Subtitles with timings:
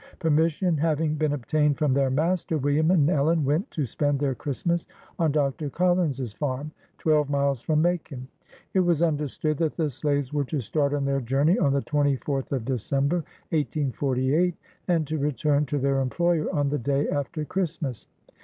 [0.17, 4.87] Permission having been obtained from their master, William and Ellen went to spend their Christmas
[5.19, 5.69] on Dr.
[5.69, 8.27] Collins' s farm, twelve miles from Macon.
[8.73, 11.59] It was 78 BIOGRAPHY OF understood that the slaves were to start on their journey
[11.59, 13.17] on the 24th of December.
[13.51, 14.55] 1848,
[14.87, 18.07] and to return to their employer on the day after Christmas.